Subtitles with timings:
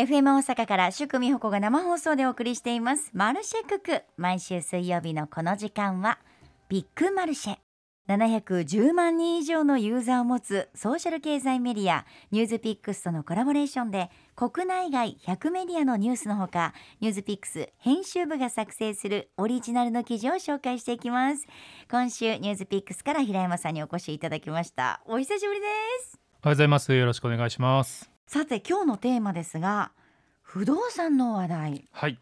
[0.00, 3.10] FM 大阪から祝美穂子が生放送でお送りしています。
[3.12, 4.02] マルシェクク。
[4.16, 6.18] 毎週水曜日のこの時間は
[6.70, 7.58] ビッグマルシェ。
[8.08, 21.46] 710万人以上のユーザーを持つソーシャル経済メディアニュースピックスとのコラボレーションで国内外100メディアのニュースのほかニュースピックス編集部が作成するオリジナルの記事を紹介していきます。
[21.90, 25.02] 今週ニュースピックスから平山さんにお越しいただきました。
[25.04, 25.66] お久しぶりで
[26.04, 26.18] す。
[26.42, 26.94] おはようございます。
[26.94, 28.09] よろしくお願いします。
[28.32, 29.90] さて今日のテーマですが
[30.42, 32.16] 不動産の話題はい。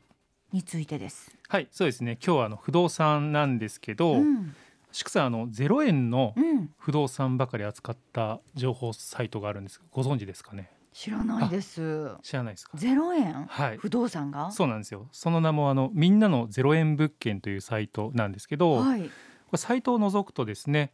[0.55, 2.17] についてです、はいそうですね。
[2.25, 4.55] 今日はあの不動産なんですけど、うん。
[4.91, 10.71] 祝さんあの0円のうん、不動産ばかり扱った情報サイトがあるんですご存知ですかね？
[10.95, 12.09] 知らないです。
[12.23, 12.71] 知らないですか？
[12.79, 13.77] ゼロ円、はい。
[13.77, 14.51] 不動産が？
[14.51, 15.09] そうなんですよ。
[15.13, 19.03] その名もあのみんなの0円物件というサイトなんですけど、こはい。
[19.03, 19.11] れ
[19.59, 20.91] サイトを覗くとですね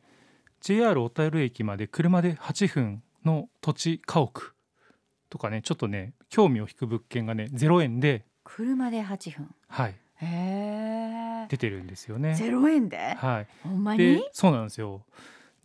[0.60, 4.53] JR 小樽駅まで車で8分の土地家屋
[5.34, 9.52] とかねちょっとね興味を引く物件がね0円で車で8分。
[9.66, 9.94] はい。
[10.22, 12.34] へ出てるんですよえね。
[12.36, 13.16] ゼロ円で？
[13.18, 13.46] はい。
[13.64, 15.02] ほんまでにそうなんですよ。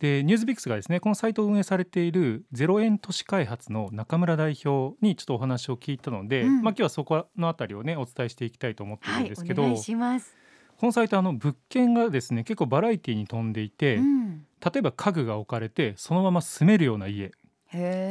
[0.00, 6.62] でニュースビックスがですねこのサイトを運営されているゼロ円都市開発の中村代表にちょっとお話を聞いたので、うん。
[6.62, 10.34] まあ今日はそこのあたりをねお伝えしていきたいと思ってるんですけど、お願いします、
[10.78, 17.30] このサイトあの物件がですね結構バラエティに富んでいて、うん、例えば家具が置かれてそのまま住めるような家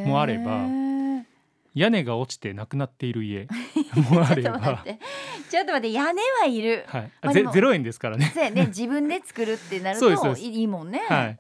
[0.06, 0.64] もあれば
[1.74, 3.48] 屋根が落ちてなくなっている家
[4.12, 5.00] もあれちょっと待ばっ、て。
[5.50, 6.84] ちょっと待って屋根はいる。
[6.88, 7.12] はい。
[7.22, 8.32] まあゼゼロ円ですからね。
[8.34, 8.68] そうやね。
[8.68, 11.06] 自分で作るってなるといいもんね。
[11.08, 11.40] はい、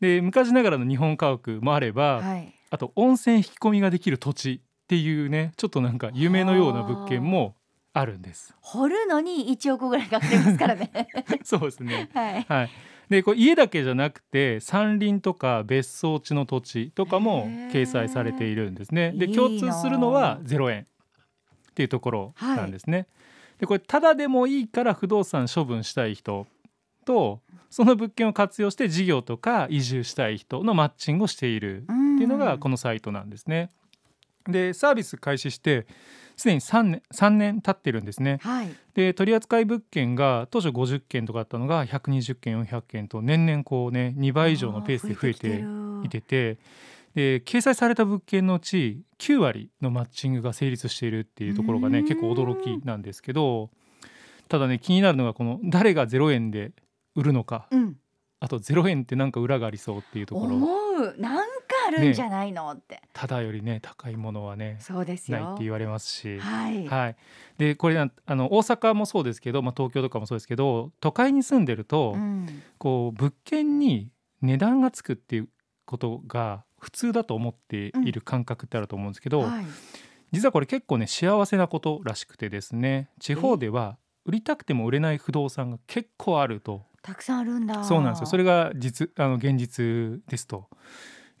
[0.00, 2.54] で昔ながらの日本家屋もあれば、はい。
[2.70, 7.56] あと温泉引き込みができる土地っていうねちょっとなんか夢のような物件も
[7.92, 8.54] あるんです。
[8.60, 10.90] 掘るのに1億ぐらいかかりますからね。
[11.42, 12.10] そうですね。
[12.14, 12.46] はい。
[12.48, 12.70] はい。
[13.08, 19.12] でこう家だけじゃなくて山林とか別荘地の土地とかも掲載されているんですね。
[19.12, 20.84] で共通するのは0円っ
[21.74, 23.06] ていうところなんですね。
[23.58, 26.46] でこれただでもいいから不動産処分したい人
[27.04, 31.84] とその物件を活用して事業とか移住したい人のマッチングをしているっ
[32.18, 33.70] っていうのがこのサイトなんですね。
[34.48, 35.86] でサービス開始して
[36.38, 38.38] すでに3年 ,3 年経ってるんですね。
[38.40, 38.68] はい。
[38.94, 45.64] で取扱物件が当初50件とかあったのが120件400件と年々こうね2倍以上のペースで増えて
[46.06, 46.58] いてて
[47.14, 53.70] で掲載された物件のうち9割のマッチングが成立しているっていうところがねうん結構驚きなんですけど
[54.48, 56.72] ただね気になるのがこの誰が0円で
[57.14, 57.66] 売るのか。
[57.70, 57.96] うん。
[58.40, 60.54] あと0円ってなんか裏がありそうっていうところ。
[60.54, 61.14] 思う。
[61.18, 61.57] なんか
[61.88, 62.70] あるんじゃないの？
[62.70, 63.00] って。
[63.12, 65.38] ただよりね高いものはねそうですよ。
[65.38, 66.38] ないって言われますし。
[66.38, 66.86] はい。
[66.86, 67.16] はい、
[67.56, 72.62] でこれあの大阪もそうですけど、まあ、東京とかもそうですけど都会に住んでると、うん。
[72.78, 74.10] こう物件に
[74.42, 75.48] 値段がつくっていう
[75.84, 79.64] ことが普通だと思っている感覚ってあると思うんですけど、はい。
[80.30, 86.86] 実はこれ結構ね幸せなことらしくてですね地方では売りたくても売れない不動産が結構あると。
[87.00, 87.82] たくさんあるんだ。
[87.84, 88.26] そうなんですよ。
[88.26, 90.68] それが実あの現実ですと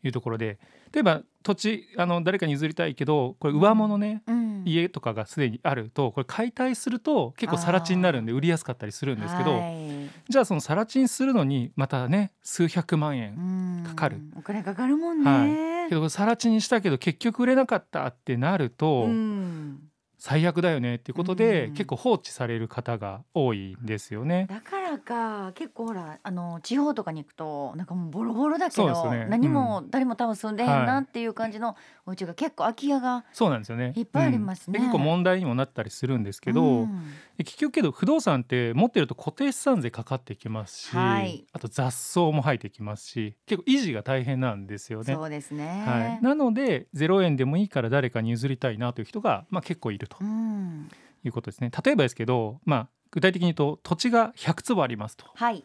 [0.02, 0.58] いうところで
[0.92, 4.48] 例えば土地あの誰かに譲りたいけどこれ上物ね、うん。
[4.64, 10.10] 家とかがすでにあるとこれ解体すると結構更地になるんで売りやすかったりするんですけど、はい。
[10.28, 13.84] じゃあその更地にするのにまたね数百万円、うん。
[13.84, 14.20] かかる。
[14.36, 19.80] お金かかるもんはねけど更地にしたけど結局売れなかったってなると、うん。
[20.18, 21.74] 最悪だよねっていうことで、うん。
[21.74, 24.46] 結構放置される方が多いんですよね。
[24.50, 29.26] だからか結構ほらあの地方とかに行くとなんかもうボロボロだけど、ね。
[29.28, 31.76] 何も誰も多分住んでへんはないっていう感じの
[32.06, 33.92] お家が結構空き家がそうなんですよね。
[33.96, 34.78] いっぱいありますね。
[34.78, 34.84] うん。
[34.84, 37.12] で結構問題にもなったりするんですけど、うん。
[37.36, 41.44] で結局けど不動産って持ってると固定資産税かかってきますし、はい。
[41.52, 45.14] あと雑草も生えてきますし結構維持が大変なんですよね。
[45.14, 50.88] そうですね、はい、なので0円でもいいから誰かに譲りたいなという人が、まあ、結構いるとうん。
[51.24, 51.70] いうことですね。
[51.84, 55.26] 例えばですけど、まあ、具体的に言うと土地が100坪ありますと。
[55.34, 55.64] はい。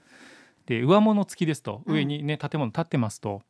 [0.65, 1.81] で上物付きですと。
[1.85, 1.95] うん。
[1.95, 3.41] 上にね、建物建ってますと。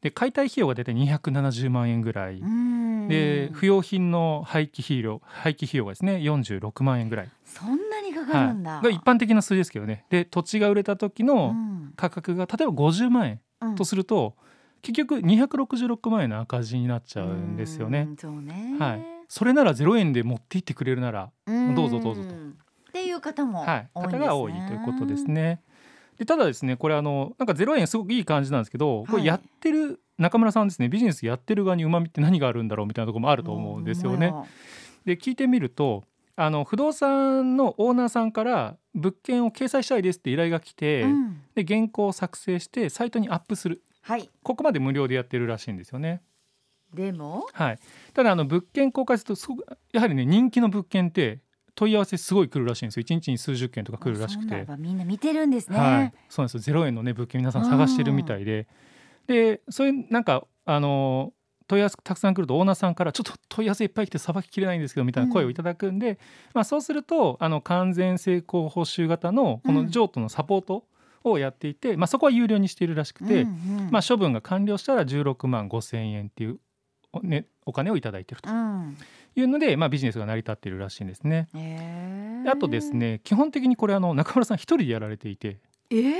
[0.00, 3.08] で解体費用が大体270万円ぐらい、うん。
[3.08, 10.04] で不用品の廃棄費用廃棄費用がですね46万円ぐらい、そんなにかかるんだ、はい、が一般的な数字ですけどね。
[10.08, 11.92] で土地が売れた時うのん。
[11.96, 13.74] 価格が例えば50万円うん。
[13.74, 14.34] とすると、
[14.80, 18.08] 結局266万円の赤字になっちゃうんですよね。
[18.44, 18.76] ね。
[18.78, 21.74] はい、それなら0円で持って行ってくれるなら、うん。
[21.74, 22.34] どうぞどうぞと
[23.22, 25.62] 方もはい、方が多いということですね。
[26.18, 29.22] でただですねこれあのなんか0円すごくいい感じなんですけど、こはい。
[29.22, 30.88] れやってる中村さんですね。
[30.90, 34.34] ビジネスやってる側にうまみって何があるんだろうみたいなところもああると思うんですよね。
[35.06, 36.04] で聞いてみると
[36.36, 41.42] あの不動産のオーナーさんから物件を掲載したいですって依頼が来て、うん。
[41.54, 43.82] で原稿を作成してサイトにアップする。
[44.02, 44.28] はい。
[44.42, 46.22] ここまで無料でやってるらしいんですよね。
[46.92, 47.46] でも？
[47.54, 47.78] はい、
[48.12, 51.40] ただあの物件公開するとすごくやはりね人気の物件って
[51.74, 53.04] 問い合わせすごい来るらしいんですよ。
[53.04, 54.66] 1日に数十件とか来るらしくて。
[54.78, 56.76] みんな見てるんですね、はい、そうなんですよ。
[56.76, 58.66] 0円のね物件皆さん探してるみたいで。
[59.26, 61.32] でそういうなんかあの
[61.68, 66.18] 問い合わせたくさん来るとオーナーさんからちょっと問い合わせいっぱい来てさばききれないんですけどみたいな声をいただくんで、
[66.54, 70.84] まあ、そうするとあの完全成功報酬型のこの譲渡のサポート
[71.24, 73.90] をやっていて、まあ、そこは有料にしているらしくて、うんうん。
[73.90, 76.58] まあ、処分が完了したら16万5千円っていう
[77.12, 78.50] お,、ね、お金をいただいていると。
[78.50, 78.96] うん。
[79.34, 81.48] いうので、まあ、ビジネスが成り立っているらしいんですね。
[81.54, 82.44] へー。
[82.44, 85.58] であとですね基本的にこれあの中村さん一人でやられていて。
[85.90, 86.14] えー。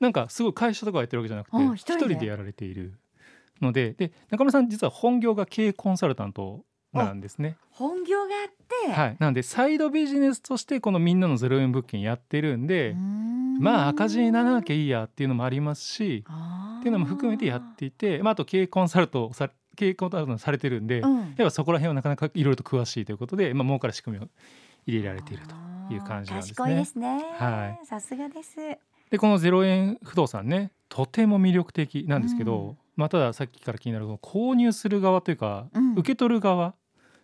[0.00, 2.94] なんかすごい会社とかやってるわけじゃなくてうん一一人でやられている
[3.60, 7.56] のでで中村さん実は本業が経営コンサルタントなんですね。
[7.70, 12.94] 本業があって、はい、なのでサイドビジネスとしてこのみんなの0円物件やってるんで
[13.60, 16.24] まあ赤字にならなきゃいいやっていうのもありますし
[16.78, 24.28] っていうのも含めてやっていて、まあ、あと経営コンサルトをさ経営コンサルタントされてるんで、うんやっぱそこら辺はなかなかいろいろと詳しいということで、まあ、儲かる仕組みを
[24.86, 25.54] 入れられていると。
[25.90, 27.18] いう感じなんですね賢いですね。
[27.38, 28.56] はさすがです。
[29.10, 36.74] でこの0円不動産ねとても魅力的なんですけど、うんまあ、たださっきから気になるこの購入する側というか、うん受け取る側っ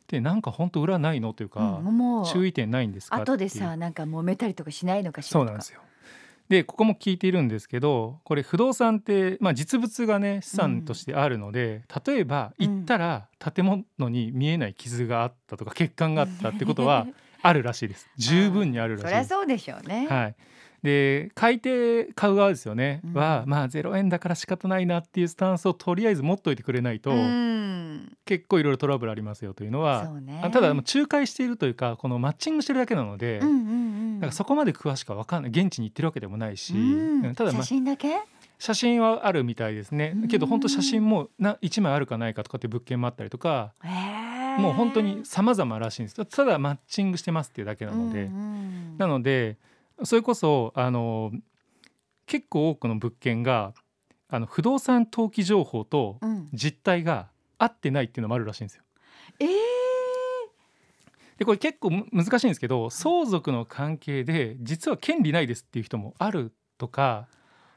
[0.07, 5.81] てなんか本当裏ないのというか、うんもう注意点ないんですか後でさなんか揉めたりとかしないのかしらそうなんですよ。
[6.49, 17.07] でここも聞いているんですけどこれ不動産って、まあ、実物がね資産としてあるので、例えば行ったら建物に見えない傷があったとか欠陥があったってことは
[17.43, 19.11] あるらしいです十分にあるらしいです。
[19.11, 20.07] そりゃそうでしょうね。
[20.09, 20.35] はい、
[20.83, 23.15] で買い手買う側ですよね、うん。
[23.15, 28.17] はまあ0円だから仕方ないなっていうスタンスをとりあえず持っといてくれないと、うん。
[28.25, 30.41] 結構いろいろトラブルありますよというのはね。
[30.45, 34.21] あただもう仲介しているというかこのマッチングしてるだけなので、うんうんうん。
[34.21, 35.51] なんかそこまで詳しくは分かんない。
[35.51, 37.25] 現地に行ってるわけでもないし、うん。
[37.25, 38.21] うんただ、まあ写、真だけ？
[38.59, 40.13] 写真はあるみたいですね。
[40.15, 40.29] うん。
[40.29, 44.61] けど本当写真もな1枚あるかないかとかって物件もあったりとかへー。
[44.61, 46.25] もう本当に様々らしいんです。
[46.25, 48.99] ただマッチングしてますっていうだけなので、うんうん。
[48.99, 49.57] なので
[50.05, 51.33] それこそあの
[52.27, 53.75] 結構多くの物件が
[54.29, 56.49] あの不動産登記情報とうん。
[56.53, 57.29] 実態が
[57.59, 58.83] 合ってないっていうのもあるらしいんですよ。
[59.41, 59.49] えー。
[61.39, 67.29] でこれ結構む難しいんですけど相続の関係で実は権利ないですっていう人もあるとか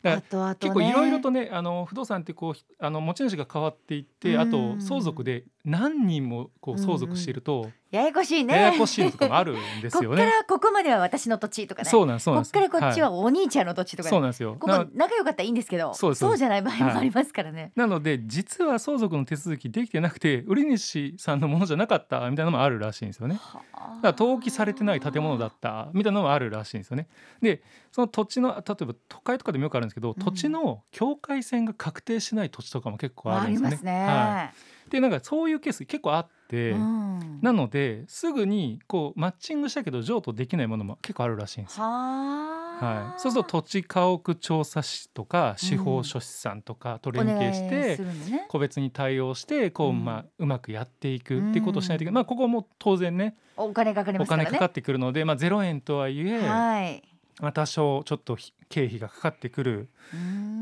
[0.01, 0.73] だからあとあとね。
[0.73, 8.55] 結構いろいろとねあの不動産ってこうひあの持ち主が変わっていってあとうん相続で何人もこう相続しているとややこしいね。
[8.55, 10.31] ややこしいのとかもあるんですよこっかね。
[10.31, 11.89] らここまでは私の土地とかね。
[11.89, 12.53] そうなんですそうこっなんです。
[12.53, 14.09] からこっちはお兄ちゃんの土地とかね。
[14.09, 14.55] そうなんですよ。
[14.57, 17.73] こなこ仲良かったらいいんですけど、そうそうじゃない場合もありますからね。
[17.75, 23.39] なので実は相続の手続きできてなくて売り主さんのものじゃなかったみたいなのもあるらしいんですよね。
[23.41, 27.07] はだから登記されてない建物だったみたいなのもあるらしいんですよね。
[27.41, 27.61] で
[27.91, 33.69] その土地の例えば都会とかでもよくあるんですけど、土地の境界線が確定しない土地とかも結構ああるんですよね。
[33.69, 34.05] りますね。
[34.05, 34.51] は
[34.87, 37.11] い、でなんかそういうケース結構あって、うん
[37.41, 41.85] なのですぐにこうマッチングしたけど譲渡できないものも結構あるらしいんですよ。
[41.85, 47.99] はい、そうすると土地家屋調査士とか司法書士さんとかと連携して。
[48.47, 54.45] 個別に対応してこう、うんまあ、うまくやっていくっていうことをしないといけない、まあ、ここも当然ねお金かかりまおすからね。
[54.45, 57.03] 金かかってくるので、まあ、0円とはいえ、はい。
[57.39, 59.89] まあ、多少ちょっとひ経費がかかってくる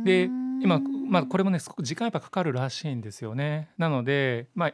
[0.06, 0.30] で
[0.62, 3.70] 今、まあ、これもねすごく時間やっぱかかるらしいんですよね。
[3.78, 4.74] なので、まあ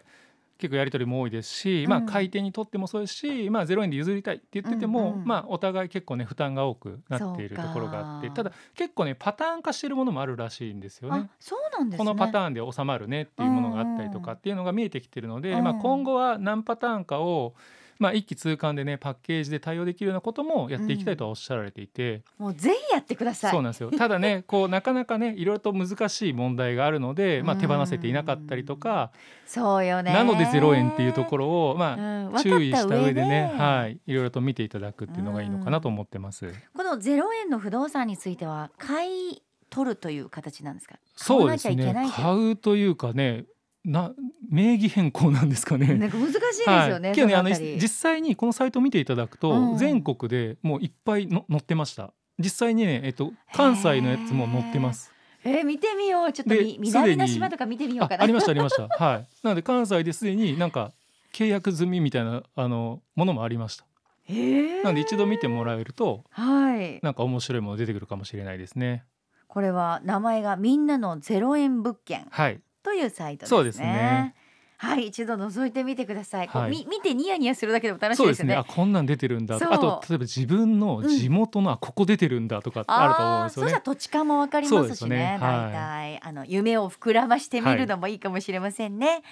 [0.57, 12.05] 結構やり取りも多いですし、まあ、うん買い手にとってもそうですし、まあ、0円で譲りたいって言ってても、うんうんまあ、お互い結構ね負担が多くなっているところがあってただ結構ねパターン化しているものもあるらしいんですよねあ。、そうなんですね。
[12.05, 17.53] このパターンで収まるねっていうものがあったりとかっていうのが見えてきてるので、まあ、うん今後は何パターンかを、
[17.97, 23.51] まあ、一気通貫でねパッケージで対応できるようなこともやっていきたいとはおっしゃられていて、もうぜひやってください。
[23.51, 23.91] そうなんですよ。
[23.91, 29.11] ただね こうなかなかねいろいろと難しい問題があるので、まあ、手放せていなかったりとか、
[29.45, 30.11] そうよね。
[30.13, 34.25] なので0円っていうところを、まあ注意した上でね、はい、いろい。
[34.25, 36.53] ろと見ていただくっていうのがいいのかなと思ってます。
[36.75, 40.95] このゼロ円の不動産については買い取るという形なんですか？
[41.15, 42.11] そうですね。
[42.13, 43.45] 買うというかね
[43.85, 44.13] な
[44.49, 45.95] 名義変更なんですかね。
[45.95, 47.09] なんか難しいですよね。
[47.09, 49.77] はい、けどねあの実際にこのサイトを見ていただくと、うん。
[49.77, 52.11] 全国でもういっぱいの載ってました。
[52.39, 55.11] 実際にね、えっと、関西のやつも載ってます。
[55.43, 56.33] えー見てみよう。
[56.33, 58.21] ちょっと南の島とか見てみようかな。
[58.21, 58.87] あありましたありました。
[58.97, 59.27] はい。
[59.43, 60.91] なので関西ですでになんか
[61.33, 63.85] 契約済みみたいなあのものもありました。
[64.27, 64.83] えー。
[64.83, 66.99] なので一度見てもらえるとはい。
[67.03, 69.03] なんか面白いもの出てくるかもしれないですね。
[69.47, 72.25] これは名前がみんなのゼロ円物件。
[72.31, 73.57] はいというサイトですね。
[73.57, 74.35] そうですね。
[74.77, 76.71] はい一度覗いてみてください、はい。
[76.71, 78.35] み見てニヤニヤするだけでも楽しいでよね。
[78.35, 78.55] すすね。
[78.55, 83.71] あこんなん出てるんだあと例えば自分の地元の、あここ出てるんだとかあると思うんですよね。
[83.71, 83.95] そしたら。
[83.95, 85.09] 土地勘もわかりますしね。
[85.09, 85.25] ね。
[85.25, 85.39] はい。
[85.39, 89.23] 大体、あの夢を膨らましてみるのもいいかもしれませんね、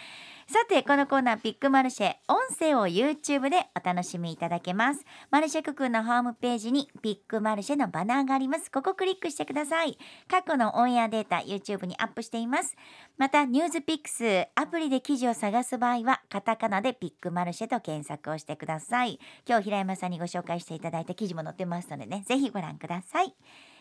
[0.48, 5.06] さてこのコーナーピックマルシェ音声を YouTube でお楽しみいただけます。
[5.32, 8.70] マルシェク君のホームページにピックマルシェのバナーがあります。
[8.70, 9.98] ここクリックしてください。
[10.28, 12.76] 過去のオンエアデータ YouTube にアップしています。
[13.18, 19.20] またニュースピックスアプリで記事を探す場合はカタカナでピックマルシェと検索をしてください。
[19.48, 23.34] 今日平山さんにご紹介していただいた記事も載ってますのでねぜひご覧ください。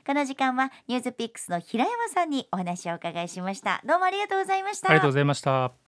[0.06, 3.80] この時間はニュースピックスの平山さんにお話をお伺いしました。
[3.84, 4.90] どうもありがとうございました。
[4.90, 5.72] ありがとうございました。